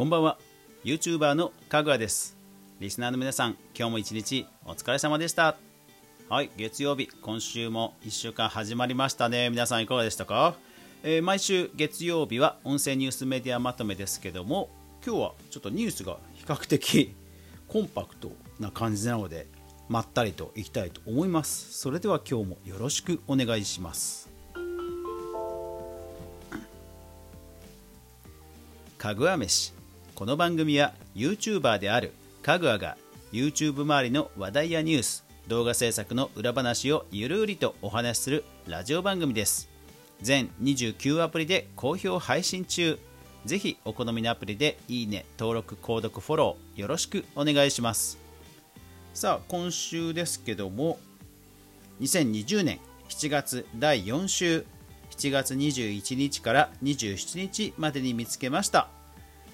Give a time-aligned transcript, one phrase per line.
[0.00, 0.38] こんばんは。
[0.82, 2.34] YouTuber のかぐわです。
[2.78, 5.58] リスナーの皆さん今日も一日お疲れ様でした。
[6.30, 9.50] はい月曜日今週も1週間始まりましたね。
[9.50, 10.54] 皆さんいかがでしたか、
[11.02, 14.70] えー、毎週月曜日は音声ニュースメディアまとめですけども
[15.04, 17.14] 今日はちょっとニュースが比較的
[17.68, 19.48] コンパクトな感じなので
[19.90, 21.74] まったりといきたいと思います。
[21.78, 24.30] それでは今日もよろしくお願いします。
[28.96, 29.78] かぐわ飯。
[30.20, 32.98] この番組は YouTuber であるかぐわが
[33.32, 39.70] YouTube 周りの話題やニュース動画制作の裏話をゆるりとお話しするラジオ番組です。
[40.20, 42.98] 全29アプリで好評配信中。
[43.46, 48.18] ぜひお好みのアプリでいいね登録購読フォローよろしくお願いします。
[49.14, 50.98] さあ今週ですけども
[52.02, 52.78] 2020年
[53.08, 54.66] 7月第4週。
[55.12, 58.99] 7月21日から27日までに見つけました。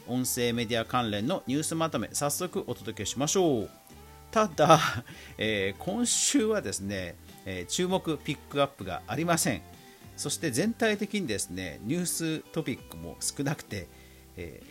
[0.08, 3.70] 音声メディア関連のニュースまとめ早速お届けしましょう。
[4.30, 4.80] ただ、
[5.38, 9.62] えー、今週はですね、えー、注目ピックアップがありません。
[10.16, 13.86] そして全体的にですねニューストピックも少なくて、
[14.36, 14.62] え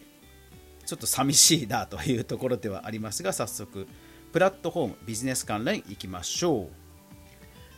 [0.81, 3.87] ー、ちょっと寂しいなというところではありますが早速
[4.33, 6.69] プラットフォームビジネス関連いきましょう。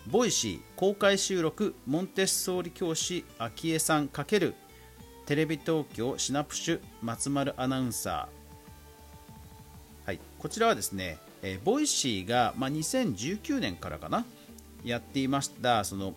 [0.09, 4.53] ボイシー公開収録モンテッソーリ教師昭恵さん×
[5.27, 14.25] テレビ東京シナぷしゅ松丸アナウンサー、はい、こちらはですね、えー、ボイシーが、まあ、2019年からかな
[14.85, 16.13] やっていましたその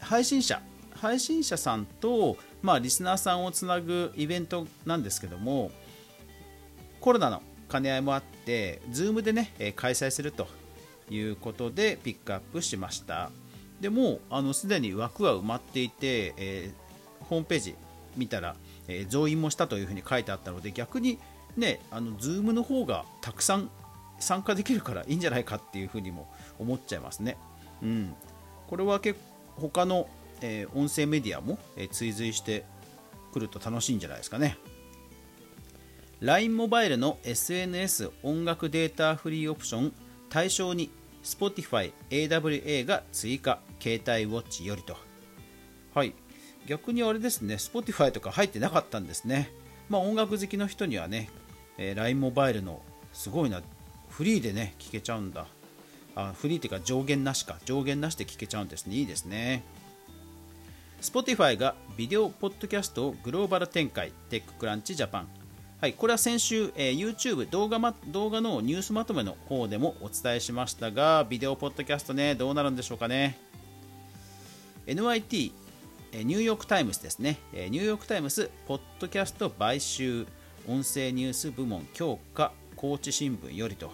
[0.00, 0.62] 配信者
[0.94, 5.70] 配信者さんと、まあ、リスナーさんをつなぐイベントなんですけども
[6.98, 10.48] コロナの兼ね合いもあって Zoom でね開催すると
[11.10, 13.30] いうことでピックアップしました。
[13.80, 17.74] でもあのすでに枠は埋まっていて、えー、ホームページ
[18.16, 18.56] 見たら、
[18.88, 21.18] えー、増員もしたというふうに書いてあったので逆に
[21.56, 23.70] ねあの Zoom の方がたくさん
[24.18, 27.36] 参加できるからいいんじゃないかっていうふうにも思っちゃいますね、
[27.82, 28.14] うん、
[28.68, 29.30] これは結構
[29.60, 30.08] 他の、
[30.40, 32.64] えー、音声メディアも、え追随して
[33.32, 34.56] くると楽しいんじゃないですかね。
[36.20, 39.92] LINE モバイルの SNS 音楽データフリーオプション
[40.28, 40.90] 対象に
[41.22, 44.96] Spotify AWA が追加携帯ウォッチよりと。
[45.94, 46.14] はい。
[46.70, 49.50] 逆にあれですね Spotify とか入ってなかったんですね。
[49.88, 51.28] まあ音楽好きの人にはね、
[51.78, 52.80] えー、LINE モバイルの
[53.12, 53.60] すごいな
[54.08, 55.48] フリーでね聞けちゃうんだ。
[56.14, 57.56] あフリーっていうか上限なしか。
[57.64, 58.94] 上限なしで聞けちゃうんですね。
[58.94, 59.64] いいですね。
[61.00, 64.12] Spotify がビデオポッドキャストをグローバル展開。
[64.28, 65.28] テッククランチジャパン。
[65.80, 73.36] はい、これは先週、えー、YouTube 動画、ま、動画のニュースまとめの方でもお伝えしましたが、ビデオポッドキャストね、どうなるんでしょうかね。
[74.86, 75.52] NYT、
[76.12, 80.26] ニューヨークタイムズですね、ニューヨークタイムズ、ポッドキャスト買収、
[80.66, 83.92] 音声ニュース部門強化、高知新聞よりと。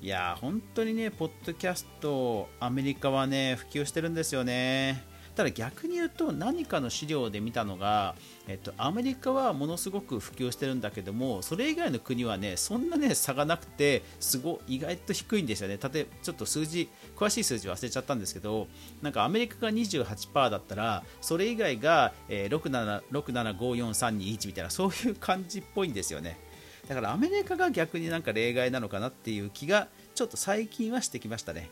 [0.00, 5.04] いやー、本当にね、ポッドキャスト、アメリカはね、普及してるんですよね。
[5.36, 8.14] ただ逆に言うと何かの資料で見たのが、
[8.46, 15.78] えっと、アメリカはものすごく普及してるんだけどもそれ以外の国はねそんなね差がなくてすご意外と低いんですよね。
[15.82, 18.68] 例えばちょっと数字詳しい数字忘れちゃったんですけど
[19.02, 26.38] なんかアメリカが28%だったらそれ以外が、えー、67575431みたいなそういう感じっぽいんですよね。
[26.88, 31.70] だからアメリカが逆になんか例外なのかなっていう気がちょっと最近はしてきましたね。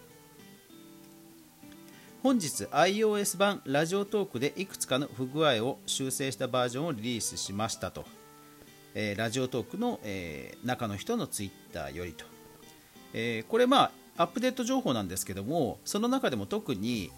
[2.23, 8.05] 本日 iOS 版ラジオトークでいくつかの不具合を修正したバージョンをリリースしましたと、
[8.95, 12.25] えー、ラジオトークの、えー、中の人のツイッターよりと、
[13.13, 17.11] えー、これまあアップデート情報なんですけどもその中でも特に、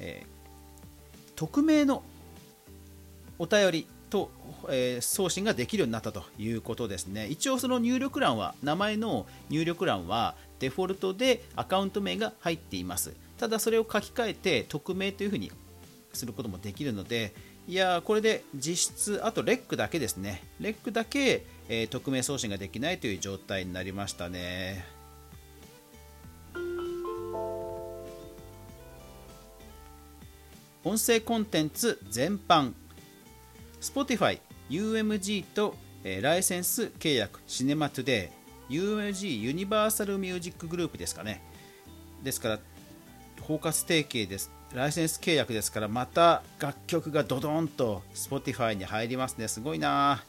[0.00, 0.24] え
[1.36, 2.02] 匿名の
[3.38, 4.30] お便りと、
[4.70, 7.28] え送信ができるようになったということですね。
[7.28, 13.14] 一応その入力欄は名前の入力欄はデフォルトでアカウント名が入っています。
[13.38, 15.50] ただそれを書き換えて匿名というふうに
[16.12, 17.34] することもできるので
[17.68, 20.42] いやこれで実質あとレックだけですね。
[20.58, 24.86] レックだけ、えー、匿名送信ができないという状態になりましたね。
[30.82, 32.72] 音声コンテンツ全般。
[33.82, 34.40] Spotify、
[34.70, 35.76] UMG と、
[36.22, 38.32] ライセンス契約シネマトゥデ
[38.70, 41.42] イ UMG ユニバーサルミュージックグループですかね。
[42.22, 42.58] ですから
[43.48, 44.50] 包括提携です。
[44.74, 49.48] ライセンス契約ですからまた楽曲がドドンと Spotify に入りますね。
[49.48, 50.22] すごいな。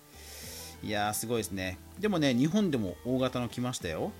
[0.81, 1.77] いやーすごいですね。
[2.00, 4.13] でもね日本でも大型の来ましたよ、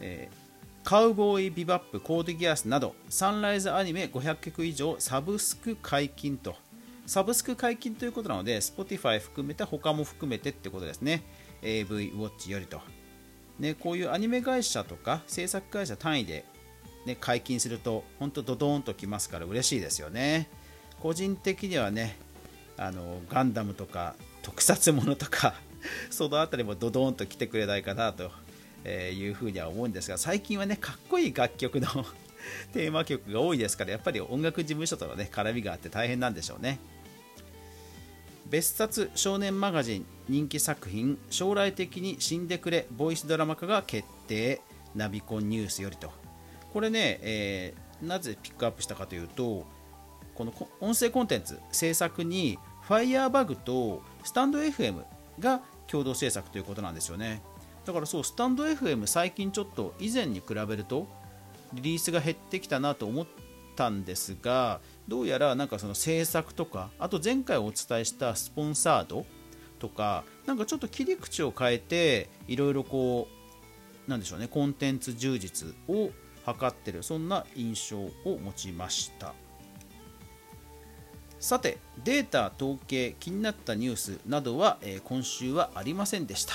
[0.00, 6.54] えー、カウボーイビバップコードギアスなどサンライズアニメ500曲以上サブスク解禁と。
[7.06, 11.22] サブスク解禁ということなので Spotify 含めて他も含めてってことですね。
[11.62, 12.82] AV ウォッチよりと、
[13.58, 16.44] ね、こういうアニメ会社とか制作会社単位で、
[17.06, 20.48] ね、解禁すると本当ドドーンときますから嬉しいですよね。
[21.00, 22.16] 個人的にはね
[22.76, 25.54] あのガンダムとか特撮ものとか
[26.10, 28.32] その辺りもドドーンと来てくれないかなと
[28.88, 31.86] いうふうには思うんですが最近はねかっこいい楽曲の
[32.72, 36.78] テーマ曲が多いですからやっぱり音楽事務所とのね絡みがあって大変なんでしょうね。
[38.48, 44.60] 別冊少年マガジン人気作品将来的に死んでくれボイスドラマ化が決定。
[44.94, 46.25] ナビコンニュースよりと。
[46.76, 49.64] これね、えー、なぜピックアップしたかというと
[50.34, 50.52] この
[50.82, 55.02] 音声コンテンツ制作に Firebug とスタンド FM
[55.40, 57.40] が共同制作ということなんですよね。
[57.86, 61.06] だからそうスタンド FM 最近ちょっと以前に比べると
[61.72, 63.26] リリースが減ってきたなと思っ
[63.74, 69.24] たんですがどうやらなんかその制作とかあと前回お伝えしたスポンサード
[69.78, 73.28] とかなんかちょっと切り口を変えていろいろこ
[74.06, 76.10] うなんでしょうねコンテンツ充実を
[76.46, 79.34] 図ってるそんな印象を持ちました。
[81.38, 86.54] さてデータ統計気になったニュースなどは、えー、今週はありませんでした。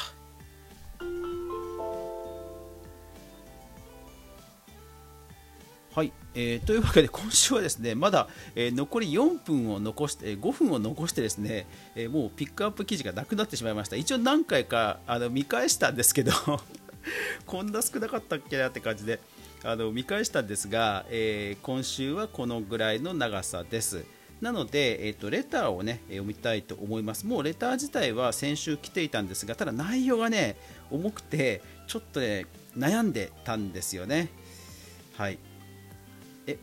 [5.93, 13.97] はい、えー、というわけで今週はですねまだ、えー、残り4分を残して、5分を残してですね、えー、もうピックアップ記事がなくなってしまいました。
[13.97, 16.31] 一応何回かあの見返したんですけど
[17.45, 19.19] こんな少なかったっけなって感じで。
[19.63, 24.05] あの見返したんですが、えー今週はこのぐらいの長さです。
[24.41, 27.27] なので、えーと、レターをね読みたいと思います。
[27.27, 30.55] もうレター自体は先週来ていたんですがただ内容がね
[30.89, 34.29] 重くてちょっとね悩んでたんですよね。
[35.15, 35.37] はい。
[36.47, 36.57] えっ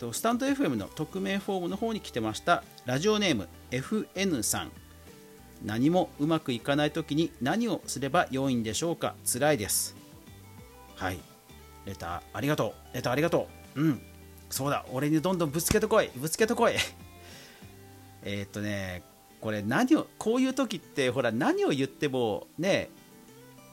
[0.00, 2.64] とスタンド FM の匿名フォームの方に来てました。
[2.84, 4.72] ラジオネーム FN さん。
[5.64, 9.14] 何もうまくいかない時に何をすれば良いんでしょうか。
[9.24, 9.96] 辛いです。
[10.96, 11.33] はい。
[11.84, 12.94] レターありがとう。
[12.94, 13.80] レターありがとう。
[13.80, 14.02] うん。
[14.50, 14.84] そうだ。
[14.92, 16.10] 俺にどんどんぶつけてこい。
[16.16, 16.74] ぶつけてこい。
[18.22, 19.02] えっとね
[19.40, 22.88] これ何をこういう時ってほら何を言ってもね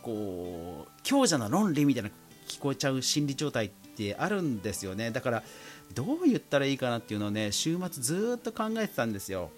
[0.02, 2.10] こう強者の論理みたいな
[2.48, 5.12] 聞こえちゃう心理状態ってあるんですよね。
[5.12, 5.44] だから
[5.94, 9.52] どう言ったらいいかなっていうのをね週末ずっと考えてたんですよ。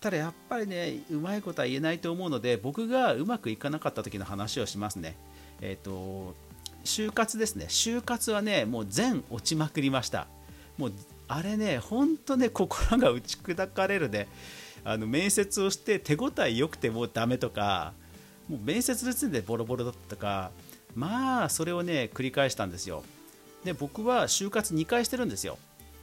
[0.00, 5.16] ただやっぱりねうまいことは言えないと思うので僕がうまくいかなかった時の話をしますね。
[5.60, 6.34] えっ、ー、と
[6.84, 7.66] 就活ですね。
[7.68, 10.26] 就活はねもう全落ちまくりました。
[10.78, 10.92] もう
[11.28, 14.28] あれね本当ね心が打ち砕かれるね。
[14.84, 17.92] あの面接をして手応え良くてもうダメとか
[18.48, 20.50] もう面接の時点でボロボロだったか。
[20.94, 23.04] まあそれをね繰り返したんですよ。
[23.64, 25.58] で僕は就活2回してるんですよ。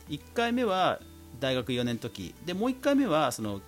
[0.10, 1.00] 1回目は
[1.40, 2.34] 大学4年の時。
[2.46, 3.62] でもう1回目はその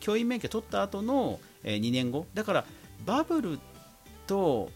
[0.00, 2.26] 教員免許取った後の2年後。
[2.34, 2.64] だから
[3.06, 3.58] バブル
[4.26, 4.70] と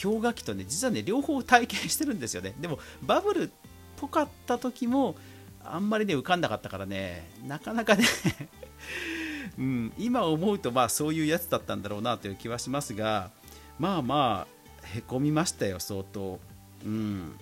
[0.00, 2.54] 氷河期とね実はね両方体験してるんですよね。
[2.60, 3.48] でもバブルっ
[3.96, 5.16] ぽかった時も
[5.64, 8.04] あんまりね浮かんなかったからねなかなかね
[9.58, 13.30] うん、今思うとまあそういうやつだったんだろうなという気はしますが
[13.78, 16.40] まあまあへこみましたよ相当。
[16.84, 17.36] うん。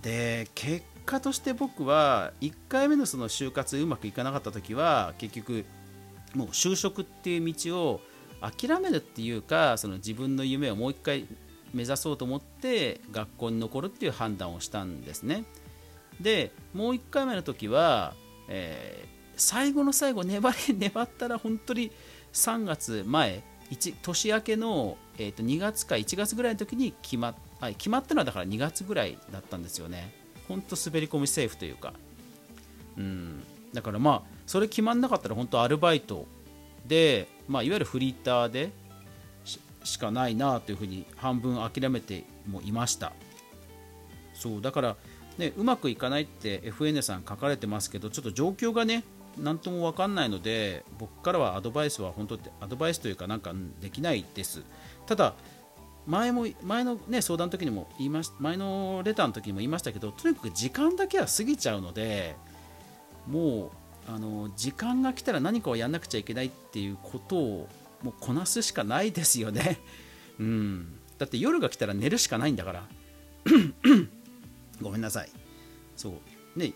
[0.00, 5.64] で結果として僕は1回目のその就活うまくいかなかった時は結局
[6.34, 8.00] もう就職っていう道を
[8.40, 11.26] 諦めるっていうかその自分の夢をもう一回
[11.72, 15.44] 目指そうと思って学校に残るっていう判断をしたんですね
[16.20, 18.14] でもう1回目の時は、
[18.48, 21.90] えー、最後の最後粘り 粘ったら本当に
[22.32, 30.14] 3月前年明けの、えー、と2月か1月ぐらいの時に決まっはい、決まったのはだから2月ぐらいだったんですよね。
[30.48, 31.92] 本当滑り込みセーフというか。
[32.96, 33.42] うん、
[33.74, 36.26] だからまあ、それ決まんなかったら本当アルバイト
[36.86, 38.70] で、まあ、いわゆるフリーターで
[39.84, 43.12] しかないなというふうに半分諦めてもいました。
[44.34, 44.96] そうだから、
[45.38, 49.04] ね、うまくいかないって FN さん書かれてますけど、ちょっと状況がね、
[49.38, 54.62] 何とも分かんないので、僕からはアドバイスは本当ってアドバイスというか、なんかできないです。
[55.06, 55.34] ただ、
[56.06, 62.36] 前も前の、ね、相談の時にも言いまし前のレターの時にも言いましたけどとにかく時間だけは過ぎちゃうので
[63.28, 63.70] もう
[64.08, 67.68] あの時間が来たら何かをやんなくちゃいけないっていうことを
[68.02, 69.78] もうこなすしかないですよね、
[70.40, 72.88] うん、だって夜が来たら寝るしかないんだから。
[74.80, 75.30] ごめんなさい。
[75.96, 76.10] そ
[76.56, 76.58] う。
[76.58, 76.72] ね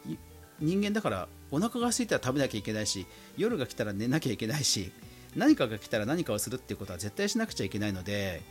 [0.60, 4.92] 人間だからお腹が空いたら食べなきゃいけないし夜が来たら寝なきゃいけないし
[5.36, 8.42] 何かが来たら何かをするっていうことは絶対しなくちゃいけないので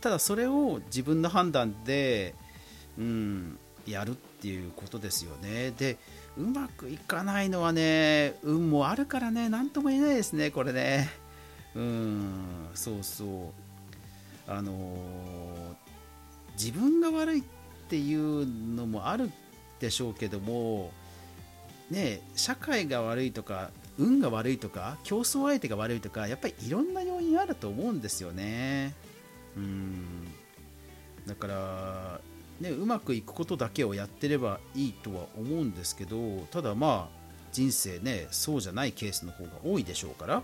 [0.00, 2.34] ただそれを自分の判断で、
[2.98, 5.72] うん、やるっっていうことですよね。
[5.72, 5.96] で
[6.36, 11.10] うまくいかないのはね運もあるからね何とも言えないですねこれね。
[11.74, 14.50] うんそうそう。
[14.50, 14.94] あのー、
[16.54, 17.42] 自分が悪いっ
[17.88, 19.30] ていうのもある
[19.80, 20.90] でしょうけども
[21.90, 28.94] ね社会が悪いとか運が悪いとか競争相手が悪いとかやっぱりいろんな要因あると思うんですよね。
[29.56, 30.28] うん。
[31.26, 32.20] だから
[32.60, 36.18] ね、うまくいくことだけをやってればいいとは思うんですけど
[36.50, 37.18] ただまあ
[37.52, 40.42] 人生ねそうじゃないケースの方が多いでしょうから。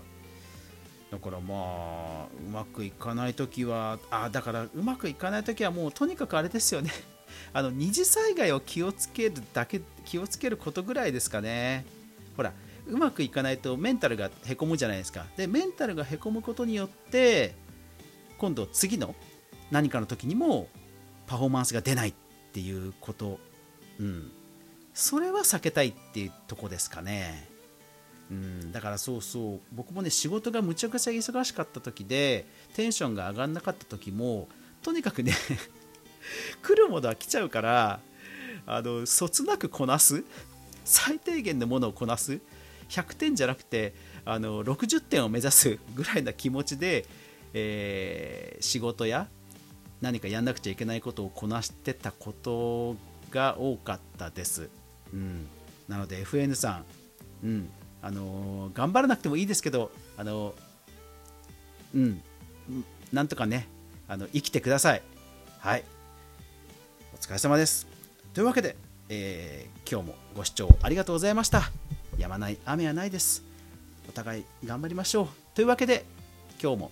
[1.11, 6.91] だからまあうまくいかない時はあだからうまくいかない時はもうとにかくあれですよね。
[7.53, 11.85] あの二次災害を気をつけるだけ気をつけることぐらいですかね。
[12.35, 12.53] ほら
[12.87, 15.25] うまくいかないとメンタルがへこむじゃないですか。
[15.37, 17.55] でメンタルがへこむことによって
[18.37, 19.15] 今度次の
[19.71, 20.67] 何かの時にも
[21.27, 22.13] パフォーマンスが出ないっ
[22.53, 23.39] ていうこと、
[23.99, 24.31] うん、
[24.93, 27.49] それは避けたいっていうとこですかね。
[28.31, 29.59] うん、だからそうそう。
[29.71, 34.47] 僕もね仕事がむちゃくちゃ忙しかった時でテンションが上がんなかった時も
[34.81, 35.33] とにかくね
[36.63, 37.99] 来るものは来ちゃうから
[38.65, 40.23] あのそつなくこなす。
[40.83, 42.39] 最低限のものをこなす。
[42.89, 43.93] 100点じゃなくて
[44.25, 47.05] あの60点を目指すぐらいな気持ちで、
[47.53, 49.27] えー、仕事や
[50.01, 52.95] 何かやんなくちゃいけないことをこなしてたこと
[53.31, 54.69] が多かったです。
[55.13, 55.47] うん、
[55.87, 56.83] なので FN さ
[57.43, 57.69] ん、うん
[58.01, 62.21] あのー、頑張らなくてもいいですけど、あのー、うん、
[63.11, 63.67] なんとかね
[64.07, 65.01] あの生きてください。
[65.59, 65.83] はい。
[67.13, 67.87] お疲れ様です。
[68.33, 68.75] というわけで、
[69.09, 71.71] えー、今日もご視聴ありがとうございました。
[72.17, 73.43] やまない雨はないです。
[74.07, 75.27] お互い頑張りましょう。
[75.55, 76.05] というわけで、
[76.61, 76.91] 今日も、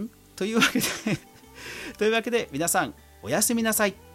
[0.00, 0.08] ん？
[0.34, 0.86] というわけで
[1.98, 4.13] というわけで皆さんおやすみなさい。